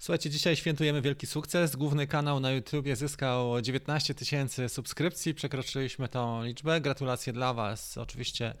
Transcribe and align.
Słuchajcie, 0.00 0.30
dzisiaj 0.30 0.56
świętujemy 0.56 1.02
wielki 1.02 1.26
sukces. 1.26 1.76
Główny 1.76 2.06
kanał 2.06 2.40
na 2.40 2.50
YouTubie 2.50 2.96
zyskał 2.96 3.60
19 3.60 4.14
tysięcy 4.14 4.68
subskrypcji. 4.68 5.34
Przekroczyliśmy 5.34 6.08
tą 6.08 6.44
liczbę. 6.44 6.80
Gratulacje 6.80 7.32
dla 7.32 7.54
Was. 7.54 7.98
Oczywiście 7.98 8.54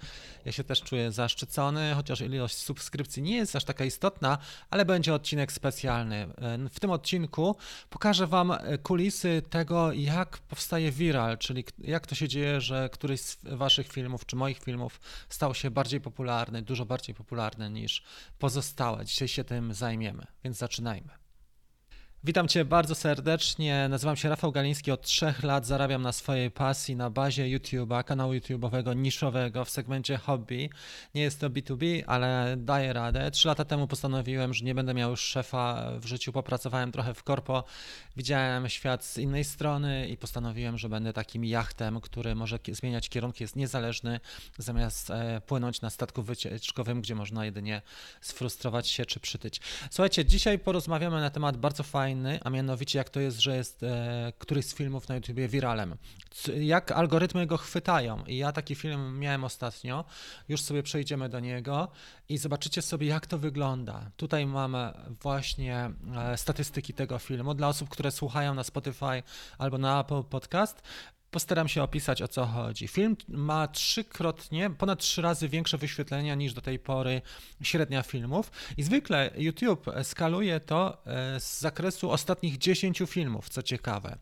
ja 0.44 0.52
się 0.52 0.64
też 0.64 0.82
czuję 0.82 1.12
zaszczycony, 1.12 1.92
chociaż 1.94 2.20
ilość 2.20 2.56
subskrypcji 2.56 3.22
nie 3.22 3.36
jest 3.36 3.56
aż 3.56 3.64
taka 3.64 3.84
istotna, 3.84 4.38
ale 4.70 4.84
będzie 4.84 5.14
odcinek 5.14 5.52
specjalny. 5.52 6.28
W 6.70 6.80
tym 6.80 6.90
odcinku 6.90 7.56
pokażę 7.90 8.26
Wam 8.26 8.52
kulisy 8.82 9.42
tego, 9.50 9.92
jak 9.92 10.38
powstaje 10.38 10.92
viral, 10.92 11.38
czyli 11.38 11.64
jak 11.78 12.06
to 12.06 12.14
się 12.14 12.28
dzieje, 12.28 12.60
że 12.60 12.88
któryś 12.92 13.20
z 13.20 13.38
Waszych 13.42 13.92
filmów 13.92 14.26
czy 14.26 14.36
moich 14.36 14.58
filmów 14.58 15.00
stał 15.28 15.54
się 15.54 15.70
bardziej 15.70 16.00
popularny, 16.00 16.62
dużo 16.62 16.86
bardziej 16.86 17.14
popularny 17.14 17.70
niż 17.70 18.02
pozostałe. 18.38 19.04
Dzisiaj 19.04 19.28
się 19.28 19.44
tym 19.44 19.74
zajmiemy, 19.74 20.26
więc 20.44 20.56
zaczynajmy. 20.56 21.18
Witam 22.24 22.48
Cię 22.48 22.64
bardzo 22.64 22.94
serdecznie. 22.94 23.86
Nazywam 23.90 24.16
się 24.16 24.28
Rafał 24.28 24.52
Galiński. 24.52 24.90
Od 24.90 25.02
trzech 25.02 25.42
lat 25.42 25.66
zarabiam 25.66 26.02
na 26.02 26.12
swojej 26.12 26.50
pasji 26.50 26.96
na 26.96 27.10
bazie 27.10 27.44
YouTube'a, 27.58 28.04
kanału 28.04 28.32
YouTube'owego 28.32 28.96
niszowego 28.96 29.64
w 29.64 29.70
segmencie 29.70 30.16
hobby. 30.16 30.70
Nie 31.14 31.22
jest 31.22 31.40
to 31.40 31.50
B2B, 31.50 32.02
ale 32.06 32.56
daję 32.56 32.92
radę. 32.92 33.30
Trzy 33.30 33.48
lata 33.48 33.64
temu 33.64 33.86
postanowiłem, 33.86 34.54
że 34.54 34.64
nie 34.64 34.74
będę 34.74 34.94
miał 34.94 35.10
już 35.10 35.20
szefa 35.20 35.90
w 36.00 36.06
życiu. 36.06 36.32
Popracowałem 36.32 36.92
trochę 36.92 37.14
w 37.14 37.22
korpo, 37.22 37.64
widziałem 38.16 38.68
świat 38.68 39.04
z 39.04 39.18
innej 39.18 39.44
strony 39.44 40.08
i 40.08 40.16
postanowiłem, 40.16 40.78
że 40.78 40.88
będę 40.88 41.12
takim 41.12 41.44
jachtem, 41.44 42.00
który 42.00 42.34
może 42.34 42.58
zmieniać 42.72 43.08
kierunki, 43.08 43.44
jest 43.44 43.56
niezależny, 43.56 44.20
zamiast 44.58 45.10
e, 45.10 45.40
płynąć 45.46 45.80
na 45.80 45.90
statku 45.90 46.22
wycieczkowym, 46.22 47.00
gdzie 47.00 47.14
można 47.14 47.44
jedynie 47.44 47.82
sfrustrować 48.20 48.88
się 48.88 49.06
czy 49.06 49.20
przytyć. 49.20 49.60
Słuchajcie, 49.90 50.24
dzisiaj 50.24 50.58
porozmawiamy 50.58 51.20
na 51.20 51.30
temat 51.30 51.56
bardzo 51.56 51.82
fajny 51.82 52.17
fajny, 52.18 52.40
a 52.44 52.50
mianowicie 52.50 52.98
jak 52.98 53.10
to 53.10 53.20
jest, 53.20 53.40
że 53.40 53.56
jest 53.56 53.82
e, 53.82 54.32
któryś 54.38 54.66
z 54.66 54.74
filmów 54.74 55.08
na 55.08 55.14
YouTubie 55.14 55.48
wiralem. 55.48 55.96
Jak 56.60 56.92
algorytmy 56.92 57.46
go 57.46 57.56
chwytają. 57.56 58.24
I 58.26 58.36
ja 58.36 58.52
taki 58.52 58.74
film 58.74 59.18
miałem 59.18 59.44
ostatnio, 59.44 60.04
już 60.48 60.60
sobie 60.60 60.82
przejdziemy 60.82 61.28
do 61.28 61.40
niego 61.40 61.88
i 62.28 62.38
zobaczycie 62.38 62.82
sobie, 62.82 63.06
jak 63.06 63.26
to 63.26 63.38
wygląda. 63.38 64.10
Tutaj 64.16 64.46
mamy 64.46 64.92
właśnie 65.22 65.90
e, 66.16 66.36
statystyki 66.36 66.94
tego 66.94 67.18
filmu 67.18 67.54
dla 67.54 67.68
osób, 67.68 67.88
które 67.88 68.10
słuchają 68.10 68.54
na 68.54 68.64
Spotify 68.64 69.22
albo 69.58 69.78
na 69.78 70.00
Apple 70.00 70.24
Podcast. 70.24 70.82
Postaram 71.30 71.68
się 71.68 71.82
opisać 71.82 72.22
o 72.22 72.28
co 72.28 72.46
chodzi. 72.46 72.88
Film 72.88 73.16
ma 73.28 73.68
trzykrotnie, 73.68 74.70
ponad 74.70 74.98
trzy 74.98 75.22
razy 75.22 75.48
większe 75.48 75.78
wyświetlenia 75.78 76.34
niż 76.34 76.54
do 76.54 76.60
tej 76.60 76.78
pory 76.78 77.22
średnia 77.62 78.02
filmów 78.02 78.50
i 78.76 78.82
zwykle 78.82 79.30
YouTube 79.36 79.86
skaluje 80.02 80.60
to 80.60 81.06
e, 81.06 81.40
z 81.40 81.60
zakresu 81.60 82.10
ostatnich 82.10 82.58
10 82.58 83.02
filmów, 83.06 83.48
co 83.48 83.62
ciekawe. 83.62 84.18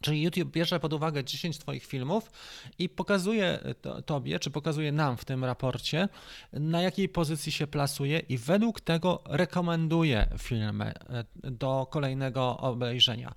Czyli 0.00 0.22
YouTube 0.22 0.52
bierze 0.52 0.80
pod 0.80 0.92
uwagę 0.92 1.24
10 1.24 1.58
Twoich 1.58 1.86
filmów 1.86 2.30
i 2.78 2.88
pokazuje 2.88 3.58
to, 3.80 4.02
Tobie, 4.02 4.38
czy 4.38 4.50
pokazuje 4.50 4.92
nam 4.92 5.16
w 5.16 5.24
tym 5.24 5.44
raporcie, 5.44 6.08
na 6.52 6.82
jakiej 6.82 7.08
pozycji 7.08 7.52
się 7.52 7.66
plasuje, 7.66 8.18
i 8.18 8.38
według 8.38 8.80
tego 8.80 9.22
rekomenduje 9.26 10.28
filmy 10.38 10.84
e, 10.84 11.24
do 11.50 11.86
kolejnego 11.90 12.56
obejrzenia. 12.56 13.34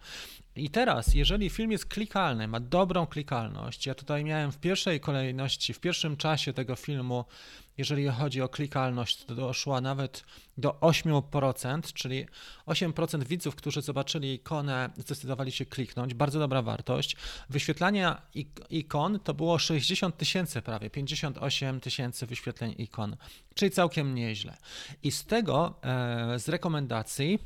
I 0.55 0.69
teraz, 0.69 1.13
jeżeli 1.13 1.49
film 1.49 1.71
jest 1.71 1.85
klikalny, 1.85 2.47
ma 2.47 2.59
dobrą 2.59 3.07
klikalność, 3.07 3.85
ja 3.85 3.95
tutaj 3.95 4.23
miałem 4.23 4.51
w 4.51 4.57
pierwszej 4.57 4.99
kolejności, 4.99 5.73
w 5.73 5.79
pierwszym 5.79 6.17
czasie 6.17 6.53
tego 6.53 6.75
filmu, 6.75 7.25
jeżeli 7.77 8.07
chodzi 8.07 8.41
o 8.41 8.49
klikalność, 8.49 9.25
to 9.25 9.35
doszła 9.35 9.81
nawet 9.81 10.23
do 10.57 10.69
8%, 10.71 11.93
czyli 11.93 12.25
8% 12.67 13.23
widzów, 13.23 13.55
którzy 13.55 13.81
zobaczyli 13.81 14.33
ikonę, 14.33 14.89
zdecydowali 14.97 15.51
się 15.51 15.65
kliknąć. 15.65 16.13
Bardzo 16.13 16.39
dobra 16.39 16.61
wartość. 16.61 17.15
Wyświetlania 17.49 18.21
ikon 18.69 19.19
to 19.19 19.33
było 19.33 19.59
60 19.59 20.17
tysięcy 20.17 20.61
prawie, 20.61 20.89
58 20.89 21.79
tysięcy 21.79 22.25
wyświetleń 22.25 22.75
ikon, 22.77 23.15
czyli 23.55 23.71
całkiem 23.71 24.15
nieźle. 24.15 24.57
I 25.03 25.11
z 25.11 25.25
tego, 25.25 25.79
e, 25.83 26.39
z 26.39 26.49
rekomendacji, 26.49 27.39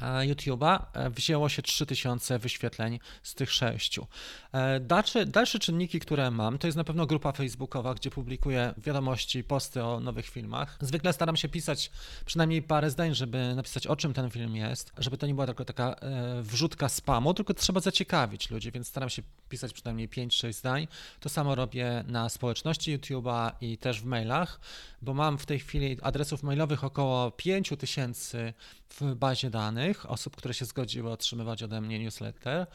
YouTube'a 0.00 0.78
e, 0.92 1.10
wzięło 1.10 1.48
się 1.48 1.62
3000 1.62 2.38
wyświetleń 2.38 3.00
z 3.22 3.34
tych 3.34 3.52
sześciu. 3.52 4.06
E, 4.52 4.80
dalsze, 4.80 5.26
dalsze 5.26 5.58
czynniki, 5.58 6.00
które 6.00 6.30
mam, 6.30 6.58
to 6.58 6.66
jest 6.66 6.76
na 6.76 6.84
pewno 6.84 7.06
grupa 7.06 7.32
facebookowa, 7.32 7.94
gdzie 7.94 8.10
publikuję 8.10 8.74
wiadomości, 8.78 9.44
posty 9.44 9.84
o 9.84 10.00
nowych 10.00 10.26
filmach. 10.26 10.78
Zwykle 10.80 11.12
staram 11.12 11.36
się 11.36 11.48
pisać 11.48 11.90
przynajmniej 12.26 12.62
parę 12.62 12.90
zdań, 12.90 13.14
żeby 13.14 13.54
napisać 13.54 13.86
o 13.86 13.96
czym 13.96 14.12
ten 14.12 14.30
film 14.30 14.56
jest, 14.56 14.92
żeby 14.98 15.18
to 15.18 15.26
nie 15.26 15.34
była 15.34 15.46
tylko 15.46 15.64
taka 15.64 15.94
e, 15.94 16.42
wrzutka 16.42 16.88
spamu, 16.88 17.34
tylko 17.34 17.54
trzeba 17.54 17.80
zaciekawić 17.80 18.50
ludzi, 18.50 18.72
więc 18.72 18.88
staram 18.88 19.10
się 19.10 19.22
pisać 19.48 19.72
przynajmniej 19.72 20.08
5-6 20.08 20.52
zdań. 20.52 20.88
To 21.20 21.28
samo 21.28 21.54
robię 21.54 22.04
na 22.06 22.28
społeczności 22.28 22.98
YouTube'a 22.98 23.52
i 23.60 23.78
też 23.78 24.00
w 24.00 24.04
mailach, 24.04 24.60
bo 25.02 25.14
mam 25.14 25.38
w 25.38 25.46
tej 25.46 25.58
chwili 25.58 25.96
adresów 26.02 26.42
mailowych 26.42 26.84
około 26.84 27.30
5000 27.30 28.52
w 29.00 29.14
bazie 29.14 29.50
danych 29.50 30.10
osób, 30.10 30.36
które 30.36 30.54
się 30.54 30.64
zgodziły 30.64 31.10
otrzymywać 31.10 31.62
ode 31.62 31.80
mnie 31.80 31.98
newsletter 31.98 32.66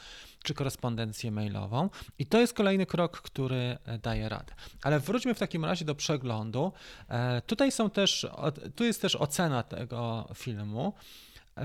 czy 0.44 0.54
korespondencję 0.54 1.32
mailową. 1.32 1.90
I 2.20 2.26
to 2.26 2.40
jest 2.40 2.54
kolejny 2.54 2.86
krok, 2.86 3.22
który 3.22 3.78
e, 3.86 3.98
daje 3.98 4.30
radę. 4.30 4.54
Ale 4.84 5.00
wróćmy 5.00 5.34
w 5.34 5.40
takim 5.40 5.66
razie 5.66 5.86
do 5.86 5.96
przeglądu. 5.96 6.74
E, 7.10 7.42
tutaj 7.42 7.72
są 7.72 7.90
też, 7.90 8.28
tu 8.76 8.84
jest 8.84 9.02
też 9.02 9.16
ocena 9.16 9.64
tego 9.64 10.30
filmu. 10.36 10.94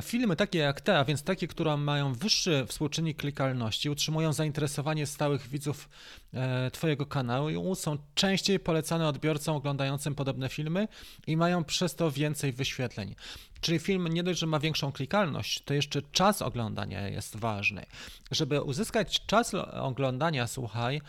Filmy 0.03 0.37
takie 0.37 0.59
jak 0.59 0.81
te, 0.81 0.99
a 0.99 1.05
więc 1.05 1.23
takie, 1.23 1.49
które 1.49 1.77
mają 1.77 2.15
wyższy 2.15 2.67
współczynnik 2.69 3.17
klikalności, 3.17 3.91
utrzymują 3.91 4.33
zainteresowanie 4.33 5.07
stałych 5.07 5.49
widzów 5.49 5.89
e, 6.35 6.71
Twojego 6.71 7.07
kanału, 7.07 7.75
są 7.75 7.99
częściej 8.15 8.61
polecane 8.61 9.09
odbiorcom 9.09 9.57
oglądającym 9.57 10.15
podobne 10.15 10.49
filmy 10.49 10.89
i 11.27 11.37
mają 11.37 11.65
przez 11.65 11.95
to 11.95 12.11
więcej 12.11 12.53
wyświetleń. 12.53 13.15
Czyli 13.63 13.79
film 13.79 14.09
nie 14.09 14.23
dość, 14.23 14.41
że 14.41 14.47
ma 14.47 14.59
większą 14.59 14.93
klikalność, 14.93 15.63
to 15.65 15.75
jeszcze 15.75 16.03
czas 16.03 16.43
oglądania 16.43 17.09
jest 17.09 17.37
ważny. 17.37 17.87
Żeby 18.31 18.63
uzyskać 18.63 19.27
czas 19.27 19.55
oglądania, 19.73 20.47
słuchaj, 20.47 21.01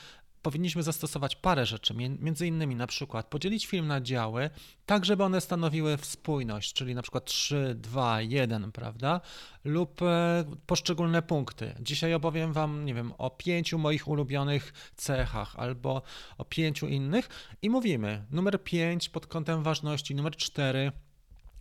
powinniśmy 0.42 0.84
zastosować 0.84 1.36
parę 1.36 1.66
rzeczy, 1.66 1.94
między 2.20 2.48
innymi 2.48 2.76
na 2.76 2.88
przykład 2.88 3.28
podzielić 3.28 3.68
film 3.68 3.88
na 3.88 4.02
działy, 4.02 4.50
tak 4.86 5.06
żeby 5.06 5.24
one 5.24 5.42
stanowiły 5.42 5.98
spójność, 6.02 6.74
czyli 6.74 6.96
na 6.96 7.02
przykład 7.02 7.26
3, 7.26 7.76
2, 7.76 8.22
1, 8.22 8.72
prawda? 8.72 9.22
Lub 9.64 10.02
e, 10.02 10.44
poszczególne 10.66 11.22
punkty. 11.22 11.76
Dzisiaj 11.80 12.14
opowiem 12.14 12.54
Wam, 12.54 12.86
nie 12.86 12.94
wiem, 12.94 13.14
o 13.18 13.30
pięciu 13.30 13.78
moich 13.78 14.08
ulubionych 14.08 14.74
cechach 14.96 15.56
albo 15.56 16.02
o 16.38 16.46
pięciu 16.46 16.88
innych 16.88 17.56
i 17.62 17.70
mówimy 17.70 18.26
numer 18.32 18.64
5 18.64 19.10
pod 19.10 19.28
kątem 19.28 19.64
ważności, 19.64 20.16
numer 20.16 20.36
4 20.36 20.92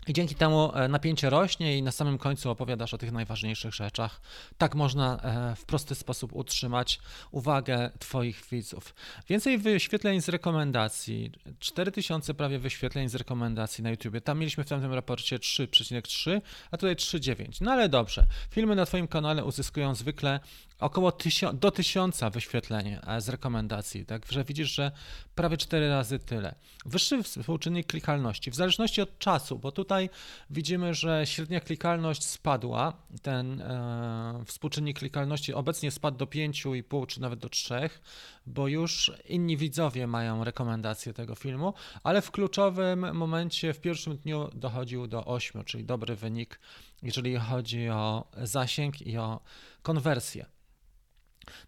i 0.08 0.12
dzięki 0.12 0.34
temu 0.34 0.72
e, 0.74 0.88
napięcie 0.88 1.30
rośnie 1.30 1.78
i 1.78 1.82
na 1.82 1.92
samym 1.92 2.18
końcu 2.18 2.50
opowiadasz 2.50 2.94
o 2.94 2.98
tych 2.98 3.12
najważniejszych 3.12 3.74
rzeczach. 3.74 4.20
Tak 4.58 4.74
można 4.74 5.20
e, 5.22 5.56
w 5.56 5.64
prosty 5.64 5.94
sposób 5.94 6.32
utrzymać 6.32 7.00
uwagę 7.30 7.90
Twoich 7.98 8.42
widzów. 8.50 8.94
Więcej 9.28 9.58
wyświetleń 9.58 10.20
z 10.20 10.28
rekomendacji. 10.28 11.32
4000 11.58 12.34
prawie 12.34 12.58
wyświetleń 12.58 13.08
z 13.08 13.14
rekomendacji 13.14 13.84
na 13.84 13.90
YouTube. 13.90 14.20
Tam 14.24 14.38
mieliśmy 14.38 14.64
w 14.64 14.68
tamtym 14.68 14.92
raporcie 14.92 15.38
3,3, 15.38 16.40
a 16.70 16.76
tutaj 16.76 16.96
3,9. 16.96 17.60
No 17.60 17.72
ale 17.72 17.88
dobrze. 17.88 18.26
Filmy 18.50 18.76
na 18.76 18.86
Twoim 18.86 19.08
kanale 19.08 19.44
uzyskują 19.44 19.94
zwykle 19.94 20.40
około 20.82 21.10
tysio- 21.10 21.54
do 21.54 21.70
tysiąca 21.70 22.31
wyświetleń 22.31 22.97
e, 23.06 23.20
z 23.20 23.28
rekomendacji, 23.28 24.06
także 24.06 24.44
widzisz, 24.44 24.75
że 24.75 24.93
prawie 25.34 25.56
cztery 25.56 25.88
razy 25.88 26.19
tyle. 26.19 26.54
Wyższy 26.87 27.22
współczynnik 27.22 27.87
klikalności, 27.87 28.50
w 28.50 28.54
zależności 28.54 29.00
od 29.03 29.19
czasu, 29.19 29.59
bo 29.59 29.72
tutaj 29.72 30.10
widzimy, 30.50 30.94
że 30.94 31.26
średnia 31.26 31.60
klikalność 31.60 32.25
spadła, 32.25 32.93
ten 33.23 33.61
e, 33.61 34.44
współczynnik 34.46 34.99
klikalności 34.99 35.55
obecnie 35.55 35.90
spadł 35.90 36.19
do 36.19 36.26
5,5 36.26 37.06
czy 37.06 37.20
nawet 37.20 37.38
do 37.38 37.49
3, 37.49 37.75
bo 38.46 38.69
już 38.69 39.12
inni 39.28 39.56
widzowie 39.56 40.06
mają 40.06 40.44
rekomendacje 40.44 41.12
tego 41.12 41.35
filmu, 41.35 41.75
ale 42.02 42.23
w 42.23 42.31
kluczowym 42.31 43.17
momencie 43.17 43.75
w 43.75 43.81
pierwszym 43.81 44.17
dniu 44.17 44.50
dochodził 44.55 45.06
do 45.06 45.25
8, 45.25 45.64
czyli 45.64 45.85
dobry 45.85 46.17
wynik, 46.17 46.61
jeżeli 47.02 47.37
chodzi 47.37 47.88
o 47.88 48.25
zasięg 48.43 49.02
i 49.02 49.19
o 49.19 49.40
konwersję. 49.82 50.46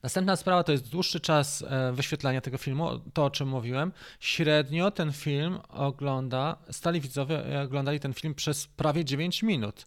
Następna 0.03 0.37
sprawa 0.37 0.65
to 0.65 0.73
jest 0.73 0.89
dłuższy 0.91 1.21
czas 1.21 1.63
e, 1.63 1.93
wyświetlania 1.93 2.41
tego 2.41 2.59
filmu, 2.59 3.01
to 3.15 3.25
o 3.25 3.31
czym 3.31 3.49
mówiłem. 3.49 3.93
Średnio 4.21 4.91
ten 4.91 5.13
film 5.13 5.59
ogląda, 5.69 6.57
stali 6.71 7.01
widzowie 7.01 7.61
oglądali 7.65 8.01
ten 8.01 8.15
film 8.15 8.35
przez 8.35 8.67
prawie 8.67 9.05
9 9.05 9.43
minut. 9.43 9.87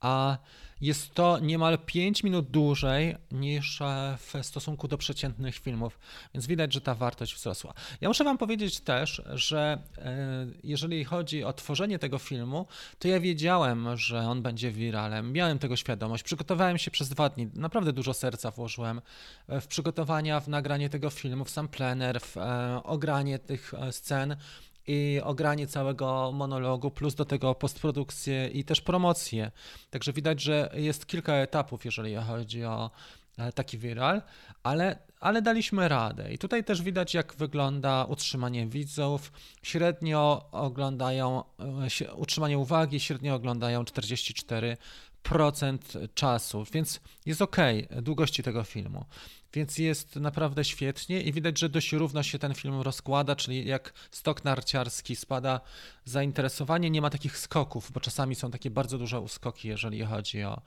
a 0.00 0.38
jest 0.82 1.14
to 1.14 1.38
niemal 1.38 1.78
5 1.86 2.22
minut 2.22 2.50
dłużej 2.50 3.16
niż 3.30 3.80
e, 3.80 4.18
w 4.18 4.46
stosunku 4.46 4.88
do 4.88 4.98
przeciętnych 4.98 5.58
filmów, 5.58 5.98
więc 6.34 6.46
widać, 6.46 6.72
że 6.72 6.80
ta 6.80 6.94
wartość 6.94 7.34
wzrosła. 7.34 7.74
Ja 8.00 8.08
muszę 8.08 8.24
Wam 8.24 8.38
powiedzieć 8.38 8.80
też, 8.80 9.22
że 9.34 9.78
e, 9.98 10.46
jeżeli 10.64 11.04
chodzi 11.04 11.44
o 11.44 11.52
tworzenie 11.52 11.98
tego 11.98 12.18
filmu, 12.18 12.66
to 12.98 13.08
ja 13.08 13.20
wiedziałem, 13.20 13.96
że 13.96 14.20
on 14.20 14.42
będzie 14.42 14.70
wiralem, 14.70 15.32
miałem 15.32 15.58
tego 15.58 15.76
świadomość, 15.76 16.22
przygotowałem 16.22 16.78
się 16.78 16.90
przez 16.90 17.08
dwa 17.08 17.28
dni, 17.28 17.48
naprawdę 17.54 17.92
dużo 17.92 18.14
serca 18.14 18.50
włożyłem 18.50 19.00
e, 19.48 19.60
w 19.60 19.66
przygotowania, 19.66 20.40
w 20.40 20.48
nagranie 20.48 20.90
tego 20.90 21.10
filmu, 21.10 21.44
w 21.44 21.50
sam 21.50 21.68
plener, 21.68 22.20
w 22.20 22.36
ogranie 22.84 23.38
tych 23.38 23.72
scen 23.90 24.36
i 24.86 25.20
ogranie 25.24 25.66
całego 25.66 26.32
monologu, 26.32 26.90
plus 26.90 27.14
do 27.14 27.24
tego 27.24 27.54
postprodukcję 27.54 28.48
i 28.48 28.64
też 28.64 28.80
promocję. 28.80 29.50
Także 29.90 30.12
widać, 30.12 30.40
że 30.40 30.70
jest 30.74 31.06
kilka 31.06 31.34
etapów, 31.34 31.84
jeżeli 31.84 32.14
chodzi 32.14 32.64
o 32.64 32.90
e, 33.38 33.52
taki 33.52 33.78
viral, 33.78 34.22
ale, 34.62 34.98
ale 35.20 35.42
daliśmy 35.42 35.88
radę. 35.88 36.32
I 36.32 36.38
tutaj 36.38 36.64
też 36.64 36.82
widać, 36.82 37.14
jak 37.14 37.34
wygląda 37.34 38.04
utrzymanie 38.04 38.66
widzów. 38.66 39.32
Średnio 39.62 40.48
oglądają, 40.52 41.44
e, 42.00 42.14
utrzymanie 42.14 42.58
uwagi, 42.58 43.00
średnio 43.00 43.34
oglądają 43.34 43.82
44% 43.82 44.76
czasu, 46.14 46.64
więc 46.72 47.00
jest 47.26 47.42
ok 47.42 47.56
długości 48.02 48.42
tego 48.42 48.64
filmu 48.64 49.04
więc 49.52 49.78
jest 49.78 50.16
naprawdę 50.16 50.64
świetnie 50.64 51.20
i 51.22 51.32
widać, 51.32 51.58
że 51.58 51.68
dość 51.68 51.92
równo 51.92 52.22
się 52.22 52.38
ten 52.38 52.54
film 52.54 52.80
rozkłada, 52.80 53.36
czyli 53.36 53.66
jak 53.66 53.92
stok 54.10 54.44
narciarski 54.44 55.16
spada 55.16 55.60
zainteresowanie, 56.04 56.90
nie 56.90 57.02
ma 57.02 57.10
takich 57.10 57.38
skoków, 57.38 57.92
bo 57.92 58.00
czasami 58.00 58.34
są 58.34 58.50
takie 58.50 58.70
bardzo 58.70 58.98
duże 58.98 59.20
uskoki, 59.20 59.68
jeżeli 59.68 60.02
chodzi 60.02 60.42
o, 60.42 60.62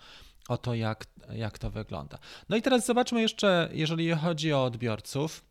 o 0.47 0.57
to, 0.57 0.75
jak, 0.75 1.05
jak 1.33 1.59
to 1.59 1.69
wygląda. 1.69 2.17
No 2.49 2.57
i 2.57 2.61
teraz 2.61 2.85
zobaczmy 2.85 3.21
jeszcze, 3.21 3.69
jeżeli 3.73 4.11
chodzi 4.11 4.53
o 4.53 4.63
odbiorców. 4.63 5.43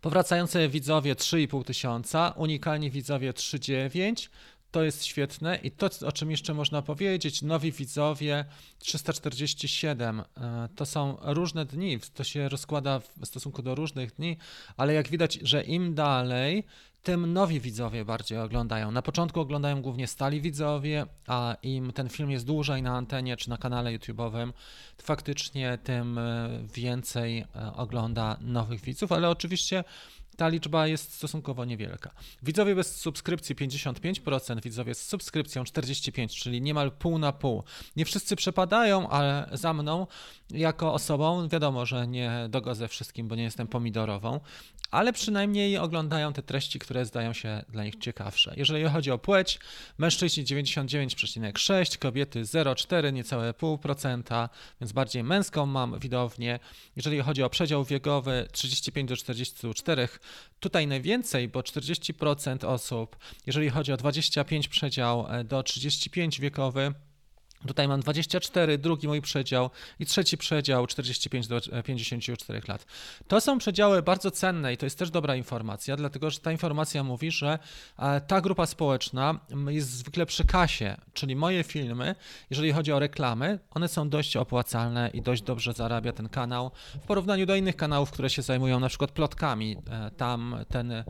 Powracające 0.00 0.68
widzowie 0.68 1.14
3,5 1.14 1.64
tysiąca, 1.64 2.34
unikalni 2.36 2.90
widzowie 2.90 3.32
3,9, 3.32 4.28
to 4.74 4.82
jest 4.82 5.04
świetne. 5.04 5.56
I 5.56 5.70
to, 5.70 5.90
o 6.06 6.12
czym 6.12 6.30
jeszcze 6.30 6.54
można 6.54 6.82
powiedzieć, 6.82 7.42
nowi 7.42 7.72
widzowie 7.72 8.44
347, 8.78 10.20
e, 10.20 10.68
to 10.76 10.86
są 10.86 11.16
różne 11.22 11.64
dni, 11.64 11.98
to 12.14 12.24
się 12.24 12.48
rozkłada 12.48 13.00
w 13.00 13.26
stosunku 13.26 13.62
do 13.62 13.74
różnych 13.74 14.14
dni, 14.14 14.36
ale 14.76 14.94
jak 14.94 15.08
widać, 15.08 15.38
że 15.42 15.62
im 15.62 15.94
dalej, 15.94 16.64
tym 17.02 17.32
nowi 17.32 17.60
widzowie 17.60 18.04
bardziej 18.04 18.38
oglądają. 18.38 18.90
Na 18.90 19.02
początku 19.02 19.40
oglądają 19.40 19.82
głównie 19.82 20.06
stali 20.06 20.40
widzowie, 20.40 21.06
a 21.26 21.56
im 21.62 21.92
ten 21.92 22.08
film 22.08 22.30
jest 22.30 22.46
dłużej 22.46 22.82
na 22.82 22.96
antenie 22.96 23.36
czy 23.36 23.50
na 23.50 23.58
kanale 23.58 23.98
YouTube'owym, 23.98 24.52
faktycznie 25.02 25.78
tym 25.84 26.18
e, 26.18 26.48
więcej 26.74 27.38
e, 27.38 27.72
ogląda 27.76 28.36
nowych 28.40 28.80
widzów, 28.80 29.12
ale 29.12 29.30
oczywiście 29.30 29.84
ta 30.36 30.48
liczba 30.48 30.86
jest 30.86 31.14
stosunkowo 31.14 31.64
niewielka. 31.64 32.10
Widzowie 32.42 32.74
bez 32.74 32.96
subskrypcji 32.96 33.56
55%, 33.56 34.62
widzowie 34.62 34.94
z 34.94 35.06
subskrypcją 35.06 35.62
45%, 35.62 36.28
czyli 36.28 36.62
niemal 36.62 36.92
pół 36.92 37.18
na 37.18 37.32
pół. 37.32 37.62
Nie 37.96 38.04
wszyscy 38.04 38.36
przepadają, 38.36 39.08
ale 39.08 39.48
za 39.52 39.74
mną 39.74 40.06
jako 40.50 40.94
osobą 40.94 41.48
wiadomo, 41.48 41.86
że 41.86 42.06
nie 42.06 42.46
dogodzę 42.48 42.88
wszystkim, 42.88 43.28
bo 43.28 43.34
nie 43.34 43.42
jestem 43.42 43.66
pomidorową, 43.66 44.40
ale 44.90 45.12
przynajmniej 45.12 45.78
oglądają 45.78 46.32
te 46.32 46.42
treści, 46.42 46.78
które 46.78 47.06
zdają 47.06 47.32
się 47.32 47.64
dla 47.68 47.84
nich 47.84 47.96
ciekawsze. 47.96 48.54
Jeżeli 48.56 48.84
chodzi 48.84 49.10
o 49.10 49.18
płeć, 49.18 49.58
mężczyźni 49.98 50.44
99,6, 50.44 51.98
kobiety 51.98 52.42
0,4, 52.42 53.12
niecałe 53.12 53.54
pół 53.54 53.78
procenta, 53.78 54.48
więc 54.80 54.92
bardziej 54.92 55.24
męską 55.24 55.66
mam 55.66 55.98
widownię. 55.98 56.58
Jeżeli 56.96 57.20
chodzi 57.20 57.42
o 57.42 57.50
przedział 57.50 57.84
wiekowy 57.84 58.48
35 58.52 59.08
do 59.08 59.16
44, 59.16 60.08
tutaj 60.60 60.86
najwięcej, 60.86 61.48
bo 61.48 61.60
40% 61.60 62.66
osób, 62.66 63.16
jeżeli 63.46 63.70
chodzi 63.70 63.92
o 63.92 63.96
25 63.96 64.68
przedział 64.68 65.26
e, 65.28 65.44
do 65.44 65.62
35 65.62 66.40
wiekowy, 66.40 66.94
Tutaj 67.66 67.88
mam 67.88 68.00
24, 68.00 68.78
drugi 68.78 69.08
mój 69.08 69.22
przedział 69.22 69.70
i 69.98 70.06
trzeci 70.06 70.38
przedział 70.38 70.86
45 70.86 71.46
do 71.46 71.60
54 71.84 72.60
lat. 72.68 72.86
To 73.28 73.40
są 73.40 73.58
przedziały 73.58 74.02
bardzo 74.02 74.30
cenne 74.30 74.72
i 74.72 74.76
to 74.76 74.86
jest 74.86 74.98
też 74.98 75.10
dobra 75.10 75.36
informacja, 75.36 75.96
dlatego 75.96 76.30
że 76.30 76.38
ta 76.38 76.52
informacja 76.52 77.04
mówi, 77.04 77.30
że 77.30 77.58
e, 77.98 78.20
ta 78.20 78.40
grupa 78.40 78.66
społeczna 78.66 79.40
jest 79.68 79.90
zwykle 79.90 80.26
przy 80.26 80.44
kasie, 80.44 80.96
czyli 81.12 81.36
moje 81.36 81.64
filmy, 81.64 82.14
jeżeli 82.50 82.72
chodzi 82.72 82.92
o 82.92 82.98
reklamy, 82.98 83.58
one 83.70 83.88
są 83.88 84.08
dość 84.08 84.36
opłacalne 84.36 85.10
i 85.14 85.22
dość 85.22 85.42
dobrze 85.42 85.72
zarabia 85.72 86.12
ten 86.12 86.28
kanał 86.28 86.70
w 86.94 87.06
porównaniu 87.06 87.46
do 87.46 87.56
innych 87.56 87.76
kanałów, 87.76 88.10
które 88.10 88.30
się 88.30 88.42
zajmują 88.42 88.80
na 88.80 88.88
przykład 88.88 89.10
plotkami. 89.10 89.76
E, 89.90 90.10
tam 90.10 90.56
ten 90.68 91.04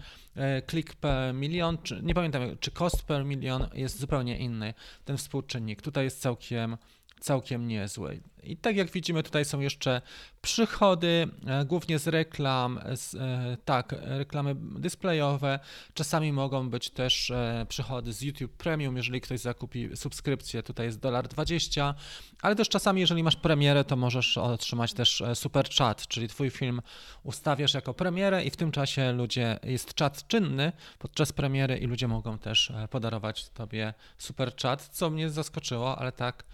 klik 0.67 0.91
e, 0.91 0.95
per 1.01 1.35
milion, 1.35 1.79
czy, 1.83 2.03
nie 2.03 2.15
pamiętam, 2.15 2.43
czy 2.61 2.71
cost 2.71 3.03
per 3.03 3.25
milion 3.25 3.69
jest 3.75 3.99
zupełnie 3.99 4.39
inny, 4.39 4.75
ten 5.05 5.17
współczynnik. 5.17 5.83
Tutaj 5.83 6.05
jest 6.05 6.21
całkiem, 6.21 6.77
całkiem 7.25 7.69
niezły. 7.69 8.21
I 8.43 8.57
tak 8.57 8.77
jak 8.77 8.91
widzimy, 8.91 9.23
tutaj 9.23 9.45
są 9.45 9.61
jeszcze 9.61 10.03
przychody, 10.43 11.29
e, 11.47 11.65
głównie 11.65 11.99
z 11.99 12.07
reklam, 12.07 12.81
z, 12.95 13.15
e, 13.15 13.57
tak, 13.65 13.95
reklamy 14.01 14.55
displayowe. 14.59 15.59
Czasami 15.95 16.33
mogą 16.33 16.71
być 16.71 16.91
też 16.91 17.31
e, 17.31 17.67
przychody 17.69 18.13
z 18.13 18.23
YouTube 18.23 18.53
Premium, 18.53 18.97
jeżeli 18.97 19.21
ktoś 19.21 19.41
zakupi 19.41 19.97
subskrypcję, 19.97 20.63
tutaj 20.63 20.87
jest 20.87 21.01
dolar 21.01 21.29
20, 21.29 21.95
ale 22.43 22.57
też 22.57 22.69
czasami, 22.69 23.01
jeżeli 23.01 23.23
masz 23.23 23.37
premierę, 23.37 23.85
to 23.85 23.97
możesz 23.97 24.39
otrzymać 24.39 24.93
też 24.93 25.23
super 25.35 25.69
chat, 25.71 26.09
czyli 26.09 26.29
twój 26.29 26.51
film 26.51 26.83
ustawiasz 27.23 27.75
jako 27.75 27.95
premierę 27.95 28.45
i 28.45 28.51
w 28.51 28.57
tym 28.57 28.73
czasie 28.73 29.13
ludzie, 29.13 29.59
jest 29.63 29.95
czat 29.95 30.29
czynny 30.29 30.73
podczas 30.99 31.33
premiery 31.33 31.79
i 31.79 31.87
ludzie 31.87 32.09
mogą 32.09 32.39
też 32.39 32.73
podarować 32.91 33.49
tobie 33.49 33.95
super 34.19 34.57
chat, 34.63 34.89
co 34.89 35.11
mnie 35.11 35.31
zaskoczyło, 35.31 35.99
ale 35.99 36.13
tak 36.13 36.45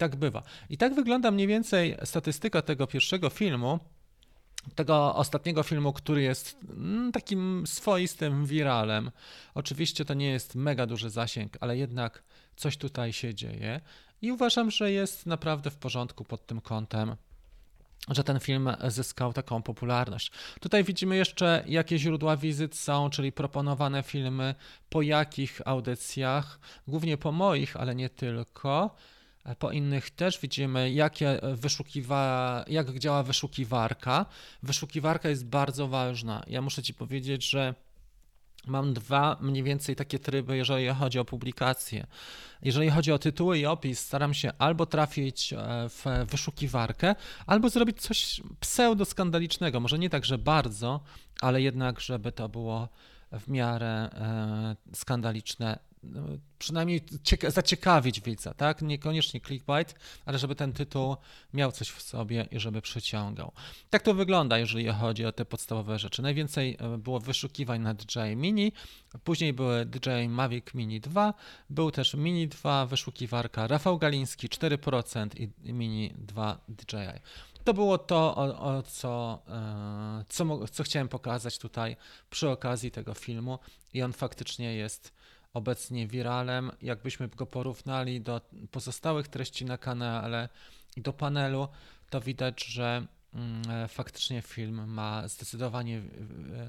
tak 0.00 0.16
bywa. 0.16 0.42
I 0.70 0.76
tak 0.76 0.94
wygląda 0.94 1.30
mniej 1.30 1.46
więcej 1.46 1.96
statystyka 2.04 2.62
tego 2.62 2.86
pierwszego 2.86 3.30
filmu, 3.30 3.80
tego 4.74 5.14
ostatniego 5.14 5.62
filmu, 5.62 5.92
który 5.92 6.22
jest 6.22 6.56
mm, 6.70 7.12
takim 7.12 7.66
swoistym 7.66 8.46
wiralem. 8.46 9.10
Oczywiście 9.54 10.04
to 10.04 10.14
nie 10.14 10.30
jest 10.30 10.54
mega 10.54 10.86
duży 10.86 11.10
zasięg, 11.10 11.56
ale 11.60 11.76
jednak 11.76 12.22
coś 12.56 12.76
tutaj 12.76 13.12
się 13.12 13.34
dzieje 13.34 13.80
i 14.22 14.32
uważam, 14.32 14.70
że 14.70 14.92
jest 14.92 15.26
naprawdę 15.26 15.70
w 15.70 15.76
porządku 15.76 16.24
pod 16.24 16.46
tym 16.46 16.60
kątem 16.60 17.16
że 18.08 18.24
ten 18.24 18.40
film 18.40 18.70
zyskał 18.88 19.32
taką 19.32 19.62
popularność. 19.62 20.32
Tutaj 20.60 20.84
widzimy 20.84 21.16
jeszcze, 21.16 21.64
jakie 21.66 21.98
źródła 21.98 22.36
wizyt 22.36 22.76
są, 22.76 23.10
czyli 23.10 23.32
proponowane 23.32 24.02
filmy, 24.02 24.54
po 24.90 25.02
jakich 25.02 25.60
audycjach, 25.64 26.60
głównie 26.88 27.16
po 27.16 27.32
moich, 27.32 27.76
ale 27.76 27.94
nie 27.94 28.08
tylko. 28.08 28.96
Po 29.58 29.70
innych 29.70 30.10
też 30.10 30.40
widzimy, 30.40 30.90
jakie 30.90 31.40
wyszukiwa, 31.54 32.64
jak 32.68 32.98
działa 32.98 33.22
wyszukiwarka. 33.22 34.26
Wyszukiwarka 34.62 35.28
jest 35.28 35.46
bardzo 35.46 35.88
ważna. 35.88 36.42
Ja 36.46 36.62
muszę 36.62 36.82
Ci 36.82 36.94
powiedzieć, 36.94 37.50
że 37.50 37.74
mam 38.66 38.94
dwa 38.94 39.36
mniej 39.40 39.62
więcej 39.62 39.96
takie 39.96 40.18
tryby, 40.18 40.56
jeżeli 40.56 40.88
chodzi 40.88 41.18
o 41.18 41.24
publikacje. 41.24 42.06
Jeżeli 42.62 42.90
chodzi 42.90 43.12
o 43.12 43.18
tytuły 43.18 43.58
i 43.58 43.66
opis, 43.66 43.98
staram 43.98 44.34
się 44.34 44.52
albo 44.58 44.86
trafić 44.86 45.52
e, 45.52 45.56
w 45.88 46.04
wyszukiwarkę, 46.30 47.14
albo 47.46 47.68
zrobić 47.68 48.00
coś 48.00 48.40
pseudo-skandalicznego. 48.60 49.80
Może 49.80 49.98
nie 49.98 50.10
tak, 50.10 50.24
że 50.24 50.38
bardzo, 50.38 51.00
ale 51.40 51.62
jednak, 51.62 52.00
żeby 52.00 52.32
to 52.32 52.48
było 52.48 52.88
w 53.32 53.48
miarę 53.48 54.10
e, 54.12 54.76
skandaliczne 54.94 55.78
przynajmniej 56.58 57.00
zaciekawić 57.48 58.20
widza, 58.20 58.54
tak? 58.54 58.82
Niekoniecznie 58.82 59.40
clickbait, 59.40 59.94
ale 60.24 60.38
żeby 60.38 60.54
ten 60.54 60.72
tytuł 60.72 61.16
miał 61.54 61.72
coś 61.72 61.88
w 61.88 62.02
sobie 62.02 62.48
i 62.50 62.60
żeby 62.60 62.82
przyciągał. 62.82 63.52
Tak 63.90 64.02
to 64.02 64.14
wygląda, 64.14 64.58
jeżeli 64.58 64.88
chodzi 64.88 65.26
o 65.26 65.32
te 65.32 65.44
podstawowe 65.44 65.98
rzeczy. 65.98 66.22
Najwięcej 66.22 66.76
e, 66.78 66.98
było 66.98 67.20
wyszukiwań 67.20 67.80
na 67.80 67.94
DJI 67.94 68.36
Mini, 68.36 68.72
później 69.24 69.52
były 69.52 69.84
DJI 69.84 70.28
Mavic 70.28 70.74
Mini 70.74 71.00
2, 71.00 71.34
był 71.70 71.90
też 71.90 72.14
Mini 72.14 72.48
2, 72.48 72.86
wyszukiwarka 72.86 73.66
Rafał 73.66 73.98
Galiński 73.98 74.48
4% 74.48 75.28
i 75.62 75.72
Mini 75.72 76.14
2 76.18 76.58
DJI. 76.68 77.20
To 77.64 77.74
było 77.74 77.98
to, 77.98 78.36
o, 78.36 78.60
o 78.60 78.82
co, 78.82 79.42
e, 79.48 80.24
co, 80.28 80.68
co 80.68 80.82
chciałem 80.82 81.08
pokazać 81.08 81.58
tutaj 81.58 81.96
przy 82.30 82.48
okazji 82.48 82.90
tego 82.90 83.14
filmu 83.14 83.58
i 83.94 84.02
on 84.02 84.12
faktycznie 84.12 84.74
jest 84.74 85.19
obecnie 85.54 86.06
wiralem. 86.06 86.70
Jakbyśmy 86.82 87.28
go 87.28 87.46
porównali 87.46 88.20
do 88.20 88.40
pozostałych 88.70 89.28
treści 89.28 89.64
na 89.64 89.78
kanale 89.78 90.48
i 90.96 91.00
do 91.00 91.12
panelu, 91.12 91.68
to 92.10 92.20
widać, 92.20 92.64
że 92.64 93.06
mm, 93.34 93.88
faktycznie 93.88 94.42
film 94.42 94.88
ma 94.88 95.28
zdecydowanie 95.28 96.02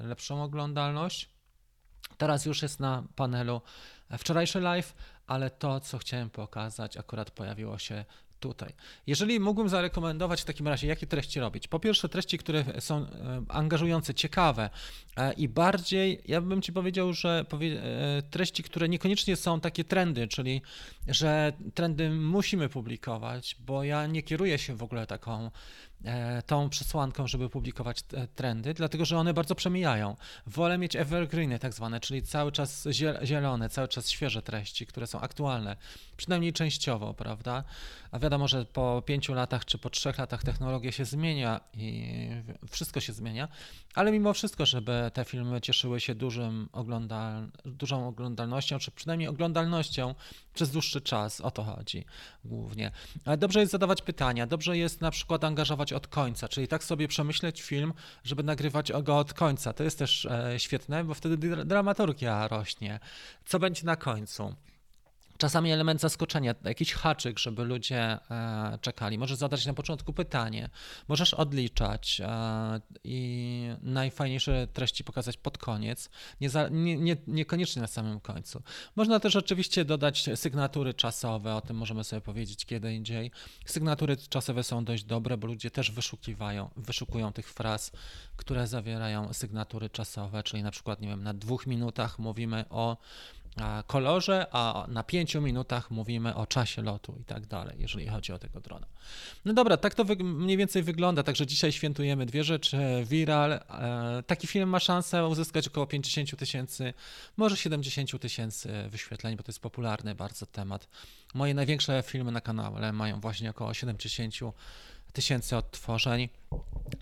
lepszą 0.02 0.42
oglądalność. 0.42 1.28
Teraz 2.18 2.46
już 2.46 2.62
jest 2.62 2.80
na 2.80 3.04
panelu 3.16 3.60
wczorajszy 4.18 4.60
live, 4.60 4.94
ale 5.26 5.50
to, 5.50 5.80
co 5.80 5.98
chciałem 5.98 6.30
pokazać, 6.30 6.96
akurat 6.96 7.30
pojawiło 7.30 7.78
się 7.78 8.04
tutaj. 8.42 8.72
Jeżeli 9.06 9.40
mógłbym 9.40 9.68
zarekomendować 9.68 10.42
w 10.42 10.44
takim 10.44 10.68
razie, 10.68 10.86
jakie 10.86 11.06
treści 11.06 11.40
robić? 11.40 11.68
Po 11.68 11.80
pierwsze, 11.80 12.08
treści, 12.08 12.38
które 12.38 12.64
są 12.80 12.96
e, 12.96 13.06
angażujące, 13.48 14.14
ciekawe 14.14 14.70
e, 15.16 15.32
i 15.32 15.48
bardziej, 15.48 16.20
ja 16.24 16.40
bym 16.40 16.62
ci 16.62 16.72
powiedział, 16.72 17.12
że 17.12 17.44
e, 17.52 18.22
treści, 18.22 18.62
które 18.62 18.88
niekoniecznie 18.88 19.36
są 19.36 19.60
takie 19.60 19.84
trendy, 19.84 20.28
czyli 20.28 20.62
że 21.08 21.52
trendy 21.74 22.10
musimy 22.10 22.68
publikować, 22.68 23.56
bo 23.60 23.84
ja 23.84 24.06
nie 24.06 24.22
kieruję 24.22 24.58
się 24.58 24.76
w 24.76 24.82
ogóle 24.82 25.06
taką 25.06 25.50
tą 26.46 26.68
przesłanką, 26.68 27.26
żeby 27.26 27.48
publikować 27.48 27.98
trendy, 28.34 28.74
dlatego 28.74 29.04
że 29.04 29.18
one 29.18 29.34
bardzo 29.34 29.54
przemijają. 29.54 30.16
Wolę 30.46 30.78
mieć 30.78 30.96
evergreeny 30.96 31.58
tak 31.58 31.74
zwane, 31.74 32.00
czyli 32.00 32.22
cały 32.22 32.52
czas 32.52 32.88
zielone, 33.24 33.68
cały 33.68 33.88
czas 33.88 34.10
świeże 34.10 34.42
treści, 34.42 34.86
które 34.86 35.06
są 35.06 35.20
aktualne, 35.20 35.76
przynajmniej 36.16 36.52
częściowo, 36.52 37.14
prawda? 37.14 37.64
A 38.10 38.18
wiadomo, 38.18 38.48
że 38.48 38.64
po 38.64 39.02
pięciu 39.06 39.34
latach 39.34 39.64
czy 39.64 39.78
po 39.78 39.90
trzech 39.90 40.18
latach 40.18 40.42
technologia 40.42 40.92
się 40.92 41.04
zmienia 41.04 41.60
i 41.74 42.10
wszystko 42.70 43.00
się 43.00 43.12
zmienia, 43.12 43.48
ale 43.94 44.12
mimo 44.12 44.32
wszystko, 44.32 44.66
żeby 44.66 45.10
te 45.14 45.24
filmy 45.24 45.60
cieszyły 45.60 46.00
się 46.00 46.14
dużym 46.14 46.68
oglądal, 46.72 47.48
dużą 47.64 48.08
oglądalnością, 48.08 48.78
czy 48.78 48.90
przynajmniej 48.90 49.28
oglądalnością 49.28 50.14
przez 50.54 50.70
dłuższy 50.70 51.00
czas, 51.00 51.40
o 51.40 51.50
to 51.50 51.62
chodzi 51.64 52.04
głównie. 52.44 52.90
Dobrze 53.38 53.60
jest 53.60 53.72
zadawać 53.72 54.02
pytania, 54.02 54.46
dobrze 54.46 54.78
jest 54.78 55.00
na 55.00 55.10
przykład 55.10 55.44
angażować 55.44 55.92
od 55.92 56.06
końca, 56.06 56.48
czyli 56.48 56.68
tak 56.68 56.84
sobie 56.84 57.08
przemyśleć 57.08 57.62
film, 57.62 57.92
żeby 58.24 58.42
nagrywać 58.42 58.92
go 59.02 59.18
od 59.18 59.34
końca. 59.34 59.72
To 59.72 59.84
jest 59.84 59.98
też 59.98 60.24
e, 60.24 60.54
świetne, 60.58 61.04
bo 61.04 61.14
wtedy 61.14 61.64
dramaturgia 61.64 62.48
rośnie. 62.48 63.00
Co 63.44 63.58
będzie 63.58 63.84
na 63.84 63.96
końcu? 63.96 64.54
Czasami 65.42 65.72
element 65.72 66.00
zaskoczenia, 66.00 66.54
jakiś 66.64 66.92
haczyk, 66.92 67.38
żeby 67.38 67.64
ludzie 67.64 68.18
e, 68.30 68.78
czekali. 68.80 69.18
Możesz 69.18 69.38
zadać 69.38 69.66
na 69.66 69.74
początku 69.74 70.12
pytanie, 70.12 70.70
możesz 71.08 71.34
odliczać 71.34 72.20
e, 72.20 72.80
i 73.04 73.68
najfajniejsze 73.82 74.66
treści 74.66 75.04
pokazać 75.04 75.36
pod 75.36 75.58
koniec, 75.58 76.10
nie, 76.40 76.50
za, 76.50 76.68
nie, 76.68 76.96
nie, 76.96 77.16
niekoniecznie 77.26 77.82
na 77.82 77.88
samym 77.88 78.20
końcu. 78.20 78.62
Można 78.96 79.20
też 79.20 79.36
oczywiście 79.36 79.84
dodać 79.84 80.30
sygnatury 80.34 80.94
czasowe, 80.94 81.54
o 81.54 81.60
tym 81.60 81.76
możemy 81.76 82.04
sobie 82.04 82.22
powiedzieć 82.22 82.66
kiedy 82.66 82.94
indziej. 82.94 83.30
Sygnatury 83.66 84.16
czasowe 84.16 84.62
są 84.62 84.84
dość 84.84 85.04
dobre, 85.04 85.36
bo 85.36 85.46
ludzie 85.46 85.70
też 85.70 85.90
wyszukiwają, 85.90 86.70
wyszukują 86.76 87.32
tych 87.32 87.52
fraz, 87.52 87.92
które 88.36 88.66
zawierają 88.66 89.32
sygnatury 89.32 89.90
czasowe, 89.90 90.42
czyli 90.42 90.62
na 90.62 90.70
przykład, 90.70 91.00
nie 91.00 91.08
wiem, 91.08 91.22
na 91.22 91.34
dwóch 91.34 91.66
minutach 91.66 92.18
mówimy 92.18 92.64
o 92.70 92.96
kolorze, 93.86 94.46
a 94.52 94.86
na 94.88 95.02
pięciu 95.02 95.40
minutach 95.40 95.90
mówimy 95.90 96.34
o 96.34 96.46
czasie 96.46 96.82
lotu 96.82 97.16
i 97.20 97.24
tak 97.24 97.46
dalej, 97.46 97.76
jeżeli 97.78 98.08
chodzi 98.08 98.32
o 98.32 98.38
tego 98.38 98.60
drona. 98.60 98.86
No 99.44 99.52
dobra, 99.52 99.76
tak 99.76 99.94
to 99.94 100.04
mniej 100.20 100.56
więcej 100.56 100.82
wygląda, 100.82 101.22
także 101.22 101.46
dzisiaj 101.46 101.72
świętujemy 101.72 102.26
dwie 102.26 102.44
rzeczy. 102.44 102.78
Viral, 103.04 103.52
e, 103.52 103.60
taki 104.26 104.46
film 104.46 104.68
ma 104.68 104.80
szansę 104.80 105.26
uzyskać 105.26 105.68
około 105.68 105.86
50 105.86 106.36
tysięcy, 106.36 106.94
może 107.36 107.56
70 107.56 108.18
tysięcy 108.18 108.88
wyświetleń, 108.88 109.36
bo 109.36 109.42
to 109.42 109.48
jest 109.48 109.60
popularny 109.60 110.14
bardzo 110.14 110.46
temat. 110.46 110.88
Moje 111.34 111.54
największe 111.54 112.02
filmy 112.06 112.32
na 112.32 112.40
kanale 112.40 112.92
mają 112.92 113.20
właśnie 113.20 113.50
około 113.50 113.74
70 113.74 114.34
tysięcy 115.12 115.56
odtworzeń. 115.56 116.28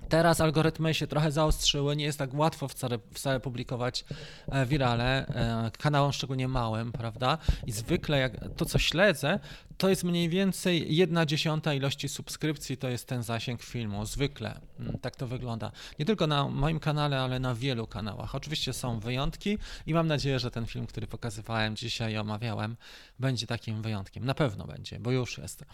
Teraz 0.09 0.41
algorytmy 0.41 0.95
się 0.95 1.07
trochę 1.07 1.33
zaostrzyły, 1.33 1.97
nie 1.97 2.05
jest 2.05 2.19
tak 2.19 2.35
łatwo 2.35 2.69
wcale, 2.69 2.99
wcale 3.15 3.41
publikować 3.41 4.05
e, 4.49 4.67
wirale, 4.67 5.27
e, 5.27 5.71
kanałom 5.79 6.13
szczególnie 6.13 6.49
małym, 6.49 6.93
prawda? 6.93 7.39
I 7.67 7.73
zwykle 7.73 8.19
jak 8.19 8.33
to, 8.57 8.65
co 8.65 8.79
śledzę, 8.79 9.41
to 9.79 9.89
jest 9.89 10.05
mniej 10.05 10.29
więcej 10.29 10.97
jedna 10.97 11.27
dziesiąta 11.27 11.75
ilości 11.75 12.09
subskrypcji, 12.09 12.77
to 12.77 12.89
jest 12.89 13.07
ten 13.07 13.23
zasięg 13.23 13.63
filmu, 13.63 14.07
zwykle. 14.07 14.61
Mm, 14.81 14.99
tak 14.99 15.17
to 15.17 15.27
wygląda. 15.27 15.73
Nie 15.99 16.05
tylko 16.05 16.27
na 16.27 16.49
moim 16.49 16.81
kanale, 16.81 17.21
ale 17.21 17.41
na 17.41 17.55
wielu 17.55 17.87
kanałach. 17.87 18.35
Oczywiście 18.35 18.73
są 18.73 19.01
wyjątki 19.01 19.59
i 19.87 19.95
mam 19.95 20.07
nadzieję, 20.07 20.39
że 20.39 20.51
ten 20.51 20.67
film, 20.67 20.87
który 20.87 21.07
pokazywałem 21.07 21.77
dzisiaj 21.77 22.13
i 22.13 22.17
omawiałem, 22.17 22.77
będzie 23.21 23.47
takim 23.47 23.83
wyjątkiem. 23.83 24.25
Na 24.25 24.35
pewno 24.35 24.67
będzie, 24.67 25.01
bo 25.01 25.11
już 25.11 25.39
jest. 25.39 25.65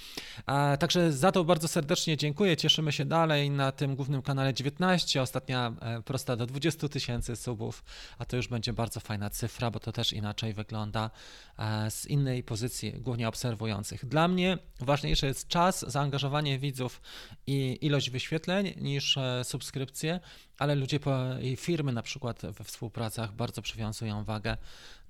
Także 0.78 1.12
za 1.12 1.32
to 1.32 1.44
bardzo 1.44 1.68
serdecznie 1.68 2.16
dziękuję. 2.16 2.56
Cieszymy 2.56 2.92
się 2.92 3.04
dalej 3.04 3.50
na 3.50 3.72
tym 3.72 3.96
głównym 3.96 4.22
kanale 4.22 4.54
19, 4.54 5.22
ostatnia 5.22 5.72
e, 5.80 6.02
prosta 6.02 6.36
do 6.36 6.46
20 6.46 6.88
tysięcy 6.88 7.36
subów, 7.36 7.84
a 8.18 8.24
to 8.24 8.36
już 8.36 8.48
będzie 8.48 8.72
bardzo 8.72 9.00
fajna 9.00 9.30
cyfra, 9.30 9.70
bo 9.70 9.80
to 9.80 9.92
też 9.92 10.12
inaczej 10.12 10.54
wygląda 10.54 11.10
e, 11.58 11.90
z 11.90 12.06
innej 12.06 12.42
pozycji, 12.42 12.92
głównie 12.92 13.28
obserwujących. 13.28 14.06
Dla 14.06 14.28
mnie 14.28 14.58
ważniejszy 14.80 15.26
jest 15.26 15.48
czas, 15.48 15.84
zaangażowanie 15.88 16.58
widzów 16.58 17.00
i 17.46 17.78
ilość 17.80 18.10
wyświetleń 18.10 18.74
niż 18.76 19.16
e, 19.16 19.44
subskrypcje, 19.44 20.20
ale 20.58 20.74
ludzie 20.74 21.00
i 21.42 21.56
firmy 21.56 21.92
na 21.92 22.02
przykład 22.02 22.42
we 22.42 22.64
współpracach 22.64 23.32
bardzo 23.32 23.62
przywiązują 23.62 24.24
wagę 24.24 24.56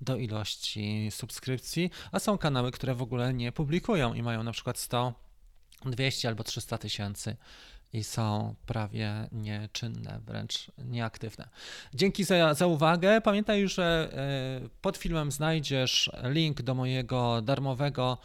do 0.01 0.17
ilości 0.17 1.11
subskrypcji, 1.11 1.91
a 2.11 2.19
są 2.19 2.37
kanały, 2.37 2.71
które 2.71 2.95
w 2.95 3.01
ogóle 3.01 3.33
nie 3.33 3.51
publikują 3.51 4.13
i 4.13 4.21
mają 4.21 4.43
na 4.43 4.51
przykład 4.51 4.77
100, 4.77 5.13
200 5.85 6.27
albo 6.27 6.43
300 6.43 6.77
tysięcy 6.77 7.35
i 7.93 8.03
są 8.03 8.55
prawie 8.65 9.27
nieczynne, 9.31 10.19
wręcz 10.25 10.71
nieaktywne. 10.77 11.49
Dzięki 11.93 12.23
za, 12.23 12.53
za 12.53 12.67
uwagę. 12.67 13.21
Pamiętaj, 13.21 13.67
że 13.67 14.09
e, 14.65 14.69
pod 14.81 14.97
filmem 14.97 15.31
znajdziesz 15.31 16.11
link 16.23 16.61
do 16.61 16.75
mojego 16.75 17.41
darmowego 17.41 18.17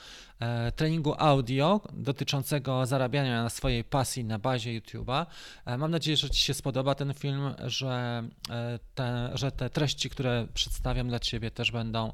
E, 0.42 0.72
treningu 0.72 1.14
audio 1.18 1.80
dotyczącego 1.92 2.86
zarabiania 2.86 3.42
na 3.42 3.50
swojej 3.50 3.84
pasji 3.84 4.24
na 4.24 4.38
bazie 4.38 4.80
YouTube'a. 4.80 5.26
E, 5.64 5.78
mam 5.78 5.90
nadzieję, 5.90 6.16
że 6.16 6.30
Ci 6.30 6.40
się 6.40 6.54
spodoba 6.54 6.94
ten 6.94 7.14
film, 7.14 7.54
że 7.66 8.22
te, 8.94 9.30
że 9.34 9.52
te 9.52 9.70
treści, 9.70 10.10
które 10.10 10.46
przedstawiam 10.54 11.08
dla 11.08 11.18
Ciebie 11.18 11.50
też 11.50 11.70
będą 11.70 12.12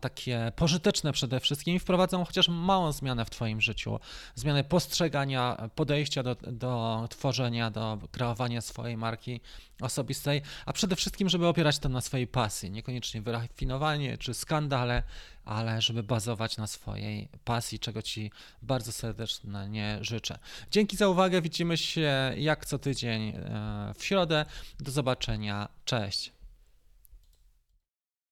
takie 0.00 0.52
pożyteczne 0.56 1.12
przede 1.12 1.40
wszystkim 1.40 1.74
i 1.74 1.78
wprowadzą 1.78 2.24
chociaż 2.24 2.48
małą 2.48 2.92
zmianę 2.92 3.24
w 3.24 3.30
Twoim 3.30 3.60
życiu. 3.60 4.00
Zmianę 4.34 4.64
postrzegania, 4.64 5.70
podejścia 5.74 6.22
do, 6.22 6.36
do 6.52 7.06
tworzenia, 7.10 7.70
do 7.70 7.98
kreowania 8.12 8.60
swojej 8.60 8.96
marki 8.96 9.40
osobistej, 9.80 10.42
a 10.66 10.72
przede 10.72 10.96
wszystkim, 10.96 11.28
żeby 11.28 11.46
opierać 11.46 11.78
to 11.78 11.88
na 11.88 12.00
swojej 12.00 12.26
pasji, 12.26 12.70
niekoniecznie 12.70 13.22
wyrafinowanie 13.22 14.18
czy 14.18 14.34
skandale, 14.34 15.02
ale 15.44 15.82
żeby 15.82 16.02
bazować 16.02 16.56
na 16.56 16.66
swojej 16.66 17.28
pasji, 17.44 17.78
czego 17.78 18.02
Ci 18.02 18.30
bardzo 18.62 18.92
serdecznie 18.92 19.98
życzę. 20.00 20.38
Dzięki 20.70 20.96
za 20.96 21.08
uwagę, 21.08 21.42
widzimy 21.42 21.76
się 21.76 22.34
jak 22.36 22.66
co 22.66 22.78
tydzień 22.78 23.28
e, 23.28 23.94
w 23.98 24.04
środę. 24.04 24.44
Do 24.80 24.90
zobaczenia, 24.90 25.68
cześć. 25.84 26.37